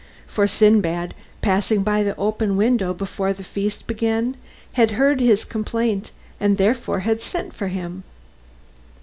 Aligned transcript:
For 0.25 0.47
Sindbad, 0.47 1.13
passing 1.43 1.83
by 1.83 2.01
the 2.01 2.15
open 2.15 2.57
window 2.57 2.91
before 2.91 3.33
the 3.33 3.43
feast 3.43 3.85
began, 3.85 4.35
had 4.73 4.89
heard 4.97 5.21
his 5.21 5.45
complaint 5.45 6.09
and 6.39 6.57
therefore 6.57 7.01
had 7.01 7.21
sent 7.21 7.53
for 7.53 7.67
him. 7.67 8.03